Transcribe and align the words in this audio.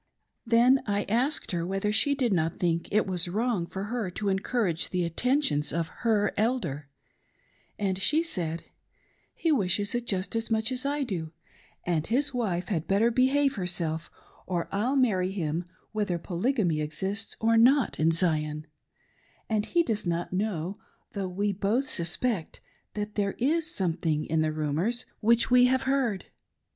Then 0.47 0.81
I 0.87 1.03
asked 1.03 1.51
her 1.51 1.63
whether 1.63 1.91
she 1.91 2.15
did 2.15 2.33
not 2.33 2.57
think 2.57 2.87
it 2.91 3.05
was 3.05 3.27
wrong 3.29 3.67
for 3.67 3.83
her 3.83 4.09
to 4.09 4.29
encourage 4.29 4.89
the 4.89 5.03
attentions 5.03 5.71
of 5.71 5.89
her 6.01 6.33
elder; 6.37 6.89
and 7.77 7.99
she 8.01 8.23
said:" 8.23 8.63
He 9.35 9.51
wishes 9.51 9.93
it 9.93 10.07
just 10.07 10.35
as 10.35 10.49
much 10.49 10.71
as 10.71 10.87
I 10.87 11.03
do, 11.03 11.25
FAITH 11.25 11.33
AND 11.85 12.07
FLIRTATION. 12.07 12.39
1 12.39 12.47
29 12.47 12.49
and 12.55 12.57
his 12.57 12.67
wife 12.67 12.69
had 12.73 12.87
better 12.87 13.11
behave 13.11 13.53
herself, 13.57 14.09
or 14.47 14.67
I'll 14.71 14.95
marry 14.95 15.29
him 15.31 15.65
whether 15.91 16.17
Polygamy 16.17 16.81
exists 16.81 17.37
or 17.39 17.55
not 17.55 17.99
in 17.99 18.09
Zion; 18.11 18.65
and 19.47 19.67
he 19.67 19.83
does 19.83 20.07
not 20.07 20.33
know, 20.33 20.79
though 21.13 21.27
we 21.29 21.51
both 21.53 21.87
suspect, 21.87 22.59
that 22.95 23.13
there 23.13 23.35
is 23.37 23.69
something 23.69 24.25
in 24.25 24.41
the 24.41 24.51
rumors 24.51 25.05
which 25.19 25.51
we 25.51 25.65
have 25.65 25.83
heard." 25.83 26.25